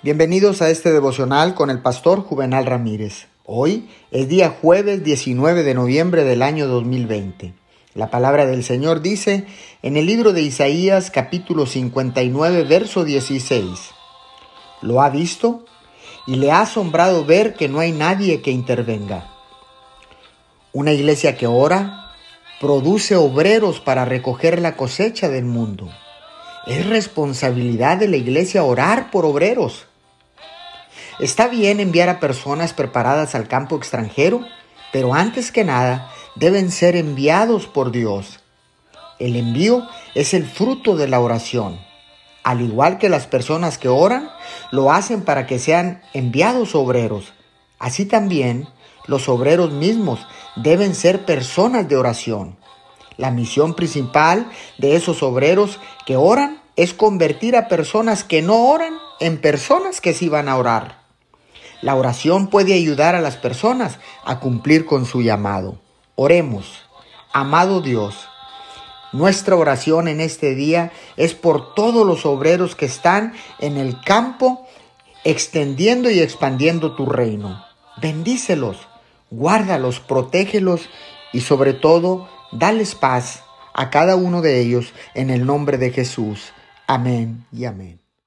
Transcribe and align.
Bienvenidos 0.00 0.62
a 0.62 0.70
este 0.70 0.92
devocional 0.92 1.56
con 1.56 1.70
el 1.70 1.80
pastor 1.80 2.22
Juvenal 2.22 2.66
Ramírez. 2.66 3.26
Hoy 3.44 3.88
es 4.12 4.28
día 4.28 4.56
jueves 4.62 5.02
19 5.02 5.64
de 5.64 5.74
noviembre 5.74 6.22
del 6.22 6.42
año 6.42 6.68
2020. 6.68 7.52
La 7.94 8.08
palabra 8.08 8.46
del 8.46 8.62
Señor 8.62 9.00
dice 9.00 9.46
en 9.82 9.96
el 9.96 10.06
libro 10.06 10.32
de 10.32 10.42
Isaías 10.42 11.10
capítulo 11.10 11.66
59 11.66 12.62
verso 12.62 13.02
16. 13.02 13.66
Lo 14.82 15.02
ha 15.02 15.10
visto 15.10 15.64
y 16.28 16.36
le 16.36 16.52
ha 16.52 16.60
asombrado 16.60 17.24
ver 17.24 17.54
que 17.54 17.68
no 17.68 17.80
hay 17.80 17.90
nadie 17.90 18.40
que 18.40 18.52
intervenga. 18.52 19.28
Una 20.72 20.92
iglesia 20.92 21.36
que 21.36 21.48
ora 21.48 22.12
produce 22.60 23.16
obreros 23.16 23.80
para 23.80 24.04
recoger 24.04 24.62
la 24.62 24.76
cosecha 24.76 25.28
del 25.28 25.46
mundo. 25.46 25.88
Es 26.68 26.86
responsabilidad 26.86 27.96
de 27.96 28.06
la 28.06 28.16
iglesia 28.16 28.62
orar 28.62 29.10
por 29.10 29.24
obreros. 29.24 29.87
Está 31.20 31.48
bien 31.48 31.80
enviar 31.80 32.08
a 32.08 32.20
personas 32.20 32.72
preparadas 32.72 33.34
al 33.34 33.48
campo 33.48 33.76
extranjero, 33.76 34.46
pero 34.92 35.14
antes 35.14 35.50
que 35.50 35.64
nada 35.64 36.12
deben 36.36 36.70
ser 36.70 36.94
enviados 36.94 37.66
por 37.66 37.90
Dios. 37.90 38.38
El 39.18 39.34
envío 39.34 39.88
es 40.14 40.32
el 40.32 40.46
fruto 40.46 40.94
de 40.96 41.08
la 41.08 41.18
oración. 41.18 41.80
Al 42.44 42.60
igual 42.60 42.98
que 42.98 43.08
las 43.08 43.26
personas 43.26 43.78
que 43.78 43.88
oran, 43.88 44.30
lo 44.70 44.92
hacen 44.92 45.22
para 45.22 45.46
que 45.46 45.58
sean 45.58 46.02
enviados 46.14 46.76
obreros. 46.76 47.32
Así 47.80 48.06
también, 48.06 48.68
los 49.08 49.28
obreros 49.28 49.72
mismos 49.72 50.20
deben 50.54 50.94
ser 50.94 51.24
personas 51.24 51.88
de 51.88 51.96
oración. 51.96 52.56
La 53.16 53.32
misión 53.32 53.74
principal 53.74 54.48
de 54.78 54.94
esos 54.94 55.24
obreros 55.24 55.80
que 56.06 56.14
oran 56.14 56.62
es 56.76 56.94
convertir 56.94 57.56
a 57.56 57.66
personas 57.66 58.22
que 58.22 58.40
no 58.40 58.68
oran 58.68 58.94
en 59.18 59.40
personas 59.40 60.00
que 60.00 60.14
sí 60.14 60.28
van 60.28 60.48
a 60.48 60.56
orar. 60.56 61.07
La 61.80 61.94
oración 61.94 62.48
puede 62.48 62.74
ayudar 62.74 63.14
a 63.14 63.20
las 63.20 63.36
personas 63.36 63.98
a 64.24 64.40
cumplir 64.40 64.84
con 64.84 65.06
su 65.06 65.22
llamado. 65.22 65.78
Oremos. 66.14 66.84
Amado 67.32 67.82
Dios, 67.82 68.28
nuestra 69.12 69.56
oración 69.56 70.08
en 70.08 70.20
este 70.20 70.54
día 70.54 70.92
es 71.16 71.34
por 71.34 71.74
todos 71.74 72.06
los 72.06 72.26
obreros 72.26 72.74
que 72.74 72.86
están 72.86 73.32
en 73.58 73.76
el 73.76 74.00
campo 74.02 74.66
extendiendo 75.24 76.10
y 76.10 76.20
expandiendo 76.20 76.94
tu 76.94 77.06
reino. 77.06 77.64
Bendícelos, 78.00 78.76
guárdalos, 79.30 80.00
protégelos 80.00 80.88
y 81.32 81.40
sobre 81.40 81.72
todo, 81.72 82.28
dales 82.52 82.94
paz 82.94 83.42
a 83.72 83.90
cada 83.90 84.16
uno 84.16 84.42
de 84.42 84.60
ellos 84.60 84.92
en 85.14 85.30
el 85.30 85.46
nombre 85.46 85.78
de 85.78 85.90
Jesús. 85.90 86.52
Amén 86.86 87.46
y 87.52 87.64
amén. 87.64 88.07